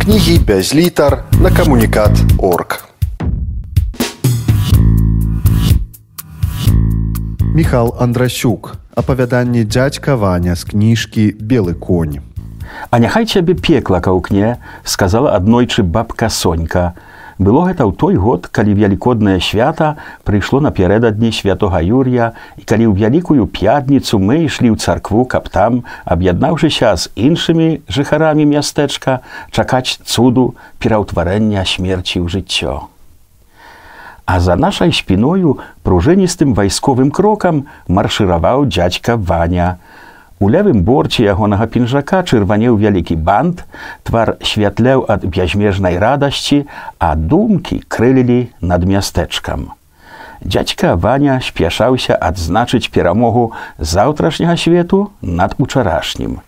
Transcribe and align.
Кнігі 0.00 0.38
без 0.38 0.74
літар 0.74 1.24
на 1.40 1.50
камунікат 1.50 2.10
орг. 2.38 2.88
Міхал 7.54 7.94
Андрасюк, 8.00 8.76
апавяданне 8.94 9.64
дзядзька 9.64 10.16
Ваня 10.16 10.56
з 10.56 10.64
кніжкі 10.64 11.36
белы 11.40 11.74
конь. 11.74 12.24
А 12.90 12.98
няхай 12.98 13.28
цябе 13.28 13.52
пекла 13.52 14.00
каўкне, 14.00 14.56
сказала 14.84 15.36
аднойчы 15.36 15.82
бабка 15.82 16.30
Сонька. 16.30 16.94
Было 17.40 17.64
гэта 17.64 17.88
ў 17.88 17.96
той 17.96 18.20
год, 18.20 18.52
калі 18.52 18.76
вялікоднае 18.76 19.40
свята 19.40 19.96
прыйшло 20.28 20.60
напярэдадні 20.60 21.32
святога 21.32 21.80
Юрія 21.80 22.36
і 22.60 22.68
калі 22.68 22.92
ў 22.92 23.00
вялікую 23.00 23.48
пятніцу 23.48 24.20
мы 24.20 24.44
ішлі 24.44 24.68
ў 24.68 24.76
царкву, 24.76 25.24
каб 25.24 25.48
там, 25.48 25.80
аб'яднаўшыся 26.04 26.92
з 27.00 27.08
іншымі 27.16 27.80
жыхарамі 27.88 28.44
мястэчка, 28.44 29.24
чакаць 29.56 30.04
цуду 30.04 30.52
пераўтварэння 30.84 31.64
смерці 31.64 32.20
ў 32.20 32.28
жыццё. 32.28 32.92
А 34.28 34.36
за 34.36 34.60
нашай 34.60 34.92
спіною 34.92 35.64
пружыністым 35.80 36.52
вайсковым 36.52 37.08
крокам 37.08 37.64
маршыраваў 37.88 38.68
дзядзька 38.68 39.16
Ваня, 39.16 39.80
У 40.40 40.48
левым 40.48 40.80
борце 40.88 41.26
ягонага 41.28 41.66
пінжака 41.68 42.22
чырванеў 42.24 42.78
вялікі 42.80 43.16
бант, 43.20 43.66
твар 44.08 44.38
святляў 44.40 45.04
ад 45.04 45.26
бязмежнай 45.28 45.98
радасці, 46.00 46.64
а 46.96 47.12
думкі 47.12 47.82
крылілі 47.92 48.48
над 48.64 48.88
мястэчкам. 48.88 49.76
Дядзька 50.40 50.96
Ваня 50.96 51.36
спяшаўся 51.44 52.16
адзначыць 52.16 52.88
перамогу 52.88 53.52
заўтрашняга 53.76 54.56
свету 54.56 55.10
над 55.20 55.60
учарашнім. 55.60 56.40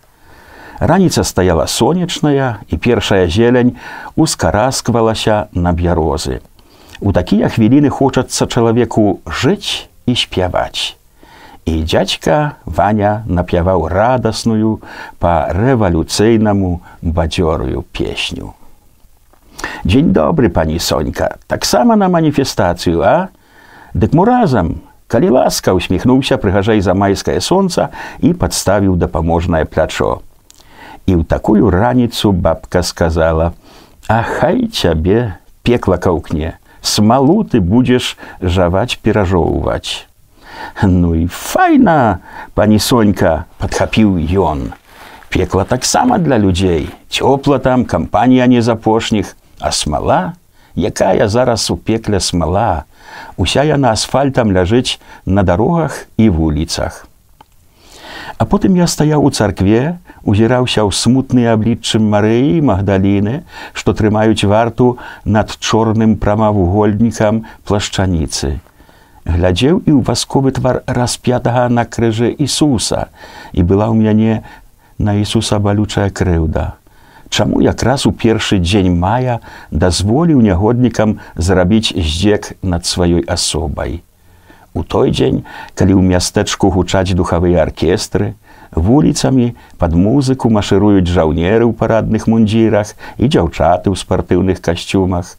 Раніца 0.80 1.20
стаяла 1.22 1.68
сонечная 1.68 2.64
і 2.72 2.80
першая 2.80 3.28
зелень 3.28 3.76
ускарасквалася 4.16 5.52
на 5.52 5.76
бярозы. 5.76 6.40
У 7.04 7.12
такія 7.12 7.52
хвіліны 7.52 7.92
хочацца 7.92 8.48
чалавеку 8.48 9.20
жыць 9.28 9.84
і 10.08 10.16
спяваць. 10.16 10.96
І 11.64 11.82
дядька 11.86 12.58
Ваня 12.66 13.22
напяваў 13.26 13.86
радасную 13.86 14.82
па 15.22 15.54
рэвалюцыйнаму 15.54 16.82
бадзёрую 17.02 17.86
песню. 17.92 18.54
Дзень 19.84 20.12
добры, 20.12 20.48
пані 20.48 20.78
Сонька, 20.78 21.38
таксама 21.46 21.96
на 21.96 22.08
маніфестацыю, 22.08 23.02
а? 23.02 23.28
Дык 23.94 24.14
му 24.14 24.24
разам, 24.24 24.82
калі 25.06 25.38
ласка 25.38 25.74
усміхнуўся 25.74 26.34
прыгажэй 26.34 26.80
за 26.80 26.94
майскае 26.94 27.38
сонца 27.40 27.90
і 28.18 28.32
падставіў 28.32 28.96
дапаможнае 28.96 29.64
плячо. 29.64 30.22
І 31.06 31.14
ў 31.14 31.22
такую 31.26 31.70
раніцу 31.70 32.32
бабка 32.32 32.82
сказала: 32.82 33.52
«А 34.08 34.22
хай 34.22 34.66
цябе 34.66 35.38
пекла 35.62 35.98
каўкне, 35.98 36.58
смалу 36.80 37.44
ты 37.44 37.60
будзеш 37.60 38.18
жаваць 38.40 38.98
перажоўваць. 38.98 40.10
Ну 40.82 41.14
і 41.14 41.26
файна, 41.26 42.18
пані 42.54 42.78
Сонька 42.78 43.44
падхапіў 43.58 44.18
ён. 44.40 44.72
Пекла 45.28 45.64
таксама 45.64 46.18
для 46.18 46.38
людзей. 46.38 46.88
Цёпла 47.08 47.58
там 47.58 47.84
кампанія 47.84 48.46
не 48.46 48.62
запошніх, 48.62 49.36
а 49.60 49.72
смала, 49.72 50.32
якая 50.74 51.28
зараз 51.28 51.70
у 51.70 51.76
пекле 51.76 52.20
смала, 52.20 52.84
Уся 53.36 53.62
яна 53.62 53.92
асфальтам 53.92 54.52
ляжыць 54.52 54.98
на 55.26 55.42
дарогах 55.42 56.06
і 56.16 56.28
вуліцах. 56.30 57.06
А 58.38 58.44
потым 58.44 58.74
я 58.76 58.86
стаяў 58.88 59.24
у 59.24 59.30
царкве, 59.30 60.00
узіраўся 60.24 60.82
ў 60.82 60.90
смутныя 60.90 61.52
абліччым 61.54 62.08
Марыі 62.08 62.58
і 62.58 62.64
Магдаліны, 62.72 63.44
што 63.72 63.92
трымаюць 63.92 64.48
варту 64.48 64.96
над 65.24 65.52
чорным 65.60 66.16
прамавугольнікам 66.16 67.44
плашчаніцы 67.68 68.58
глядзеў 69.24 69.82
і 69.86 69.90
ў 69.96 70.00
васковы 70.02 70.52
твар 70.52 70.82
распятага 70.86 71.68
на 71.68 71.84
крыжы 71.86 72.34
Ісуса 72.34 73.08
і 73.52 73.62
была 73.62 73.88
ў 73.90 73.96
мяне 73.98 74.42
на 74.98 75.14
Ісуса 75.18 75.58
балючая 75.58 76.10
крыўда. 76.10 76.78
Чаму 77.32 77.62
якраз 77.64 78.04
у 78.04 78.12
першы 78.12 78.58
дзень 78.60 78.92
мая 78.92 79.40
дазволіў 79.70 80.42
нягоднікам 80.44 81.16
зарабіць 81.36 81.96
здзек 81.96 82.52
над 82.60 82.84
сваёй 82.84 83.24
асобай. 83.24 84.02
У 84.74 84.84
той 84.84 85.12
дзень, 85.12 85.44
калі 85.72 85.96
ў 85.96 86.02
мястэчку 86.12 86.68
гучаць 86.68 87.16
духавыя 87.16 87.64
аркестры, 87.64 88.34
вуліцамі 88.71 89.55
пад 89.77 89.95
музыку 89.95 90.49
машыруюць 90.49 91.07
жаўнеры 91.07 91.65
ў 91.65 91.73
парадных 91.73 92.27
мундзірах 92.27 92.93
і 93.17 93.25
дзяўчаты 93.31 93.91
ў 93.91 93.95
спартыўных 93.95 94.61
касцюмах, 94.61 95.37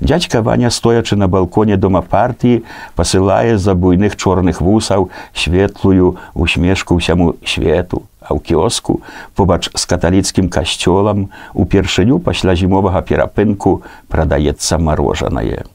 Дядька 0.00 0.42
Ваня, 0.42 0.70
стоячы 0.70 1.16
на 1.16 1.28
балконе 1.28 1.76
дома 1.76 2.02
партыі, 2.02 2.62
пасылае 2.94 3.58
з-за 3.58 3.74
буйных 3.74 4.16
чорных 4.16 4.60
вусаў 4.60 5.10
светлую 5.34 6.16
усмешку 6.34 6.98
ўсяму 6.98 7.34
свету, 7.42 8.06
а 8.22 8.34
ў 8.34 8.38
кіоску, 8.38 9.02
побач 9.34 9.70
з 9.74 9.82
каталіцкім 9.86 10.48
касцёлам, 10.48 11.34
упершыню 11.54 12.20
пасля 12.22 12.54
зімовага 12.54 13.02
перапынку 13.02 13.82
прадаецца 14.08 14.78
марожанае. 14.78 15.66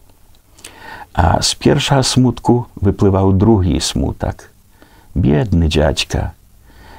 А 1.13 1.41
з 1.41 1.53
першага 1.59 2.01
смутку 2.03 2.67
выплываў 2.79 3.33
другі 3.35 3.77
смутак. 3.79 4.49
Бедны 5.13 5.67
дядька, 5.67 6.33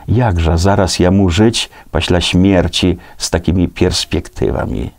Як 0.09 0.40
жа 0.42 0.58
зараз 0.58 0.97
яму 0.97 1.30
жыць 1.30 1.70
пасля 1.94 2.18
смерці 2.18 2.97
з 3.18 3.30
такімі 3.30 3.70
перспектывамі. 3.70 4.90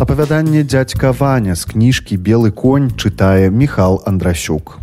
Апавяданне 0.00 0.64
дзядзька 0.64 1.12
Ваня 1.12 1.52
з 1.52 1.68
кніжкі 1.68 2.16
белы 2.16 2.48
конь 2.48 2.88
чытае 2.96 3.52
Міхал 3.52 4.00
Андрасюк. 4.08 4.80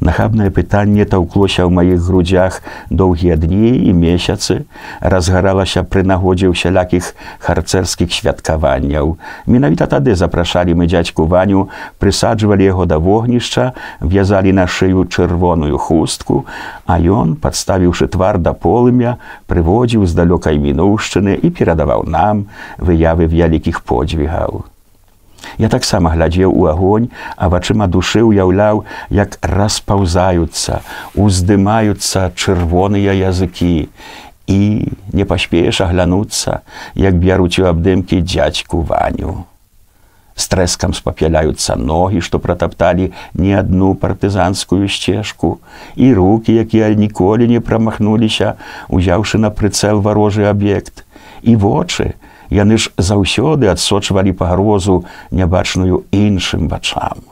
Нахабнае 0.00 0.50
пытанне 0.52 1.08
таўклося 1.08 1.64
ў 1.64 1.72
маіх 1.72 2.00
грудзях 2.04 2.60
доўгія 2.90 3.36
дні 3.40 3.72
і 3.88 3.94
месяцы, 3.96 4.68
разгаралася 5.00 5.82
пры 5.88 6.04
нагодзе 6.04 6.52
ўсялякіх 6.52 7.16
харцэрскіх 7.40 8.12
святкаванняў. 8.12 9.16
Менавіта 9.48 9.88
тады 9.88 10.12
запрашалі 10.12 10.76
мы 10.76 10.84
дзядзьку 10.84 11.24
ваню, 11.24 11.72
прысаджвалі 11.96 12.68
яго 12.68 12.84
да 12.84 13.00
вогнішча, 13.00 13.72
в'язалі 14.04 14.52
на 14.52 14.68
шыю 14.68 15.08
чырвоную 15.08 15.80
хустку, 15.80 16.44
а 16.84 17.00
ён, 17.00 17.40
падставіўшы 17.40 18.12
твар 18.12 18.36
да 18.36 18.52
полымя, 18.52 19.16
прыводзіў 19.48 20.04
з 20.04 20.12
далёкай 20.12 20.60
мінуўшчыны 20.60 21.40
і 21.40 21.48
перадаваў 21.48 22.04
нам 22.04 22.46
выявы 22.76 23.32
вялікіх 23.32 23.80
подзвігаў. 23.80 24.75
Я 25.58 25.68
таксама 25.68 26.12
глядзеў 26.14 26.52
у 26.52 26.66
агонь, 26.66 27.08
а 27.36 27.48
вачыма 27.48 27.86
душы 27.86 28.22
ўяўляў, 28.26 28.84
як 29.10 29.38
распаўзаюцца, 29.42 30.80
уздымаюцца 31.14 32.30
чырвоныя 32.34 33.16
языкі. 33.16 33.88
І 34.46 34.60
не 35.12 35.24
паспееш 35.24 35.80
аглянуцца, 35.82 36.62
як 36.94 37.18
бяруць 37.18 37.58
у 37.58 37.66
абдымкі 37.66 38.22
дзядзьку 38.22 38.82
ваню. 38.86 39.46
З 40.36 40.44
трэскам 40.52 40.92
спапяляюцца 40.92 41.74
ногі, 41.80 42.20
што 42.20 42.38
пратапталі 42.38 43.08
не 43.34 43.54
адну 43.56 43.94
партызанскую 43.96 44.84
сцежку, 44.92 45.58
і 45.96 46.12
руки, 46.14 46.52
якія 46.52 46.92
ніколі 46.92 47.48
не 47.48 47.60
прамахнуліся, 47.64 48.54
узяўшы 48.92 49.40
на 49.40 49.50
прыцэл 49.50 50.04
варожы 50.04 50.44
аб'ект, 50.44 51.06
і 51.40 51.56
вочы, 51.56 52.12
яны 52.50 52.78
ж 52.78 52.90
заўсёды 52.96 53.70
адсочвалі 53.72 54.32
пагрозу 54.32 55.04
нябачную 55.30 56.04
іншым 56.12 56.68
вачам. 56.68 57.24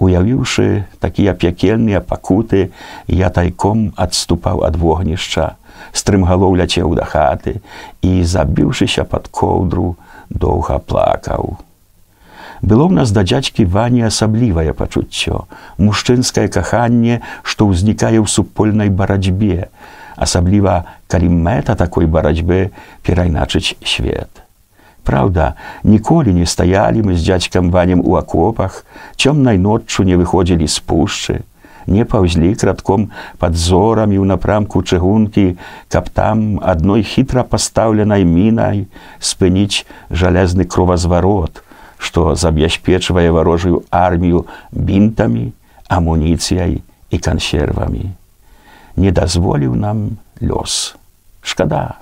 Уявіўшы 0.00 0.88
такія 0.98 1.34
пякельныя 1.36 2.00
пакуты, 2.00 2.72
я 3.06 3.28
тайком 3.28 3.92
адступаў 3.96 4.64
ад 4.64 4.76
вогнішча, 4.80 5.60
стрымгалоў 5.92 6.56
ляцеў 6.56 6.94
да 6.96 7.04
хаты 7.04 7.60
і, 8.00 8.24
забіўшыся 8.24 9.04
пад 9.04 9.28
коўдру, 9.28 9.96
доўга 10.30 10.78
плакаў. 10.78 11.60
Было 12.62 12.88
ў 12.88 12.92
нас 13.00 13.12
да 13.12 13.24
дзядзькі 13.24 13.64
вані 13.64 14.04
асаблівае 14.08 14.72
пачуццё, 14.76 15.48
мужчынскае 15.76 16.48
каханне, 16.48 17.20
што 17.42 17.68
ўзнікае 17.68 18.20
ў 18.20 18.26
супольнай 18.28 18.92
барацьбе, 18.92 19.72
асабліва 20.20 20.84
калі 21.08 21.32
мэта 21.32 21.74
такой 21.80 22.06
барацьбы 22.06 22.70
перайначыць 23.02 23.74
свет. 23.82 24.28
Праўда, 25.02 25.56
ніколі 25.82 26.32
не 26.36 26.44
стаялі 26.44 27.02
мы 27.08 27.16
з 27.16 27.24
дзядзькам 27.24 27.72
ванем 27.72 28.04
у 28.04 28.14
акопах, 28.20 28.84
цёмнай 29.16 29.56
ноччу 29.56 30.04
не 30.04 30.20
выходзілі 30.20 30.68
з 30.68 30.76
пушчы, 30.84 31.40
не 31.88 32.04
паўзлі 32.04 32.52
кратком 32.60 33.08
пад 33.40 33.56
зорамі 33.56 34.20
ў 34.20 34.28
напрамку 34.28 34.84
чыгункі, 34.84 35.56
каб 35.88 36.12
там 36.12 36.60
адной 36.60 37.02
хітра 37.02 37.42
пастаўленай 37.42 38.28
мінай 38.28 38.86
спыніць 39.18 39.88
жалезны 40.12 40.68
кровазварот, 40.68 41.64
што 41.96 42.36
забяспечвае 42.36 43.32
варожую 43.32 43.82
армію 43.88 44.44
бінтамі, 44.70 45.50
амуніцыяй 45.88 46.82
і 47.10 47.16
кансервамі 47.18 48.19
не 48.96 49.10
дазволіў 49.10 49.74
нам 49.74 50.18
лёс. 50.40 50.96
Шкада. 51.42 51.96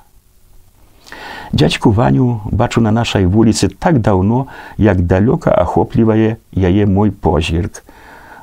Дядьку 1.52 1.90
Ваню 1.90 2.40
бачу 2.50 2.80
на 2.80 2.90
нашай 2.90 3.26
вуліцы 3.26 3.68
так 3.68 4.00
даўно, 4.00 4.46
як 4.76 5.00
далёка 5.00 5.50
ахоплівае 5.50 6.36
яе 6.52 6.86
мой 6.86 7.10
позірк. 7.10 7.84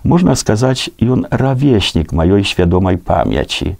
Можна 0.03 0.35
сказаць, 0.35 0.89
ён 1.01 1.25
равеснік 1.29 2.13
маёй 2.13 2.45
свядомай 2.45 2.97
памяці. 2.97 3.77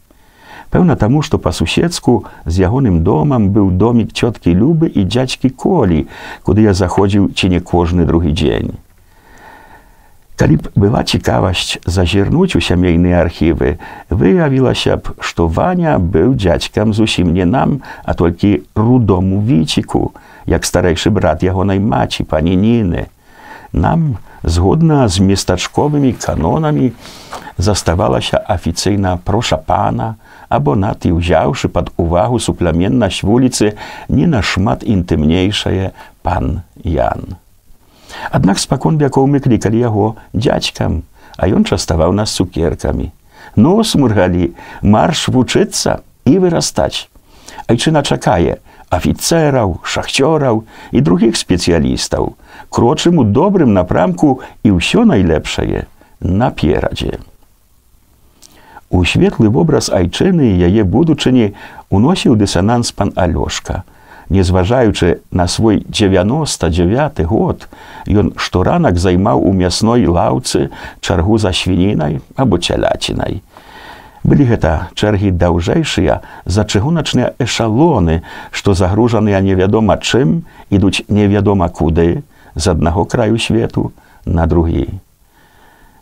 Пэўна 0.70 0.96
таму, 0.96 1.22
што 1.22 1.38
па-суседску 1.38 2.26
з 2.46 2.66
ягоным 2.66 3.02
домам 3.04 3.50
быў 3.50 3.72
домік 3.72 4.14
цёткі 4.14 4.54
любы 4.54 4.90
і 4.90 5.06
дзядзькі 5.06 5.50
колі, 5.50 6.08
куды 6.44 6.66
я 6.66 6.74
заходзіў 6.74 7.30
ці 7.34 7.50
не 7.50 7.60
кожны 7.62 8.06
другі 8.06 8.34
дзень. 8.34 8.74
Калі 10.46 10.62
б 10.62 10.70
была 10.78 11.02
цікавасць 11.02 11.82
зазірнуць 11.90 12.54
у 12.54 12.60
сямейныя 12.62 13.18
архівы, 13.26 13.82
выявілася 14.14 15.02
б, 15.02 15.18
што 15.18 15.48
Ваня 15.50 15.98
быў 15.98 16.36
дзядзькам 16.38 16.92
зусім 16.94 17.32
не 17.34 17.48
нам, 17.50 17.82
а 18.06 18.14
толькі 18.14 18.62
рудому 18.78 19.40
віціку, 19.42 20.14
як 20.46 20.62
старэйшы 20.70 21.10
брат 21.10 21.42
ягонай 21.42 21.82
маці 21.82 22.30
пані 22.30 22.54
Ніны. 22.62 23.10
Нам, 23.74 24.22
згодна 24.46 25.08
з 25.10 25.26
местачковымі 25.26 26.14
канонамі, 26.14 26.92
заставалася 27.58 28.38
афіцыйна 28.38 29.18
проша 29.18 29.58
пана, 29.58 30.22
або 30.46 30.76
над 30.78 31.10
і 31.10 31.18
ўзяўшы 31.18 31.74
пад 31.74 31.90
увагу 31.98 32.38
супляменнасць 32.38 33.26
вуліцы 33.26 33.74
не 34.14 34.30
нашмат 34.30 34.86
інтымнейшае 34.86 35.90
пан 36.22 36.62
Ян. 36.86 37.42
Аднак 38.31 38.59
спакон 38.59 38.99
вякоў 38.99 39.27
мы 39.27 39.41
клікалі 39.41 39.79
яго 39.79 40.07
дзядзькам, 40.35 41.03
а 41.37 41.49
ён 41.49 41.65
частаваў 41.65 42.13
нас 42.13 42.35
цукеркамі. 42.37 43.11
Ну 43.57 43.83
смургалі, 43.85 44.53
марш 44.83 45.29
вучыцца 45.29 46.01
і 46.25 46.39
вырастаць. 46.39 47.09
Айчына 47.67 48.03
чакае 48.03 48.61
афіцэраў, 48.91 49.81
шахцёраў 49.87 50.65
і 50.91 51.01
другіх 51.01 51.39
спецыялістаў, 51.39 52.35
крочым 52.69 53.23
у 53.23 53.25
добрым 53.25 53.73
напрамку 53.73 54.43
і 54.67 54.75
ўсё 54.77 55.07
найлепшае 55.07 55.87
наперадзе. 56.21 57.23
У 58.91 59.05
светлы 59.07 59.49
вобраз 59.55 59.89
айчыны 59.95 60.51
яе 60.59 60.83
будучыні 60.83 61.55
уносіў 61.95 62.35
дысананс 62.35 62.91
пан 62.91 63.15
Алёшка, 63.15 63.87
не 64.30 64.44
зважаючы 64.44 65.22
на 65.32 65.48
свой 65.48 65.86
99 65.88 67.26
год, 67.26 67.68
ён 68.08 68.34
шторанак 68.38 68.98
займаў 68.98 69.42
у 69.42 69.54
мясной 69.54 70.06
лаўцы 70.06 70.70
чаргу 71.02 71.38
за 71.38 71.54
свінінай 71.54 72.22
або 72.36 72.58
цялячынай. 72.58 73.42
Былі 74.26 74.46
гэта 74.50 74.90
чэргі 74.98 75.30
даўжэйшыя 75.38 76.22
за 76.46 76.62
чыгуначныя 76.66 77.38
эшалоны, 77.38 78.26
што 78.50 78.74
загружаныя 78.74 79.38
невядома 79.38 80.02
чым 80.02 80.42
ідуць 80.74 81.06
невядома 81.08 81.70
куды 81.70 82.26
з 82.56 82.66
аднаго 82.74 83.06
краю 83.06 83.38
свету 83.38 83.92
на 84.26 84.50
другі. 84.50 84.90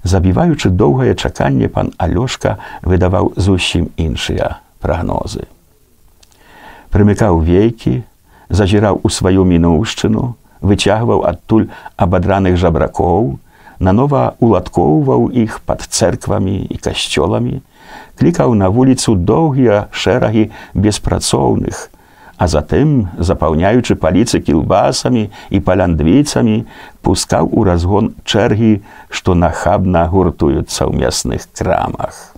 Забіваючы 0.04 0.72
доўгае 0.72 1.16
чаканне 1.16 1.68
пан 1.68 1.92
Алёшка 2.00 2.60
выдаваў 2.84 3.36
зусім 3.36 3.92
іншыя 4.00 4.64
прагнозы. 4.80 5.48
Прымыкаў 6.96 7.44
вейкі, 7.44 8.04
зазіраў 8.54 9.02
у 9.04 9.10
сваю 9.10 9.44
мінуўшчыну, 9.50 10.34
выцягваў 10.62 11.26
адтуль 11.28 11.68
абадраных 11.98 12.56
жабракоў, 12.62 13.40
нанова 13.84 14.36
уладкоўваў 14.40 15.28
іх 15.44 15.60
пад 15.66 15.82
цэрквамі 15.90 16.56
і 16.70 16.78
касцёламі, 16.78 17.60
клікаў 18.20 18.54
на 18.54 18.70
вуліцу 18.70 19.16
доўгія 19.16 19.88
шэрагі 19.92 20.50
беспрацоўных, 20.74 21.90
а 22.38 22.48
затым, 22.48 23.10
запаўняючы 23.18 23.96
паліцы 23.96 24.40
кілбасамі 24.40 25.30
і 25.50 25.60
паляндвіцамі, 25.60 26.64
пускаў 27.02 27.50
у 27.52 27.66
разгон 27.68 28.14
чэргі, 28.24 28.82
што 29.10 29.36
нахабна 29.36 30.06
гуртуюцца 30.14 30.86
ў 30.86 30.94
мясных 31.04 31.50
крамах. 31.58 32.34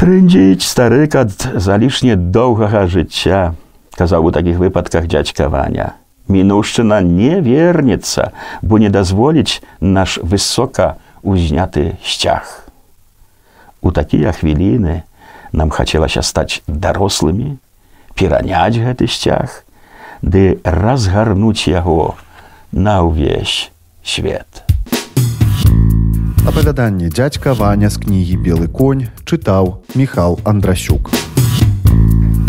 Трындзіць 0.00 0.64
старык 0.64 1.16
ад 1.20 1.34
залішне 1.60 2.16
доўгага 2.16 2.86
жыцця, 2.88 3.52
казаў 3.96 4.26
у 4.26 4.30
такіх 4.32 4.58
выпадках 4.58 5.06
дзядзькавання. 5.06 5.94
Мінушчына 6.30 7.00
не 7.02 7.40
вернецца, 7.40 8.30
бо 8.62 8.78
не 8.78 8.88
дазволіць 8.88 9.62
наш 9.80 10.18
высока 10.22 10.96
узняты 11.22 11.98
сцяг. 12.04 12.70
У 13.82 13.90
такія 13.90 14.32
хвіліны 14.32 15.02
нам 15.52 15.70
хацелася 15.70 16.22
стаць 16.22 16.62
дарослымі, 16.66 17.58
пераняць 18.14 18.78
гэты 18.78 19.08
сцяг, 19.08 19.64
ды 20.22 20.60
разгарнуць 20.64 21.66
яго 21.66 22.14
на 22.72 23.02
ўвесь 23.02 23.70
свет. 24.04 24.64
Апавяданне 26.46 27.10
дзядзька 27.10 27.54
Ваня 27.54 27.90
з 27.90 28.00
кнігі 28.00 28.36
белы 28.40 28.68
конь 28.68 29.08
чытаў 29.24 29.80
Міхал 29.94 30.40
Андрасюк 30.44 31.19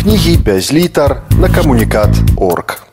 кнігі 0.02 0.38
без 0.38 0.74
літар 0.74 1.22
на 1.32 1.50
камунікат 1.50 2.10
орг. 2.38 2.91